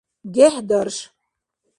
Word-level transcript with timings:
гехӀдарш 0.35 0.95